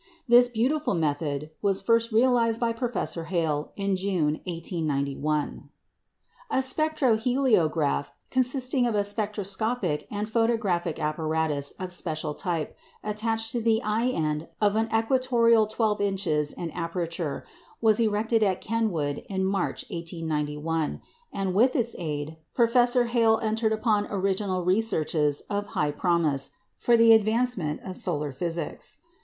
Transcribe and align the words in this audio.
This 0.27 0.47
beautiful 0.47 0.95
method 0.95 1.51
was 1.61 1.83
first 1.83 2.11
realised 2.11 2.59
by 2.59 2.73
Professor 2.73 3.25
Hale 3.25 3.71
in 3.75 3.95
June, 3.95 4.41
1891. 4.45 5.69
A 6.49 6.57
"spectroheliograph," 6.63 8.07
consisting 8.31 8.87
of 8.87 8.95
a 8.95 9.03
spectroscopic 9.03 10.07
and 10.09 10.27
a 10.27 10.31
photographic 10.31 10.97
apparatus 10.97 11.69
of 11.77 11.91
special 11.91 12.33
type, 12.33 12.75
attached 13.03 13.51
to 13.51 13.61
the 13.61 13.79
eye 13.83 14.07
end 14.09 14.47
of 14.59 14.75
an 14.75 14.87
equatoreal 14.91 15.67
twelve 15.69 16.01
inches 16.01 16.51
in 16.51 16.71
aperture, 16.71 17.45
was 17.79 17.99
erected 17.99 18.41
at 18.41 18.59
Kenwood 18.59 19.21
in 19.29 19.45
March, 19.45 19.85
1891; 19.91 20.99
and 21.31 21.53
with 21.53 21.75
its 21.75 21.95
aid, 21.99 22.37
Professor 22.55 23.03
Hale 23.05 23.39
entered 23.43 23.71
upon 23.71 24.07
original 24.07 24.65
researches 24.65 25.41
of 25.41 25.67
high 25.77 25.91
promise 25.91 26.49
for 26.75 26.97
the 26.97 27.11
advancement 27.13 27.81
of 27.83 27.95
solar 27.95 28.31
physics. 28.31 28.97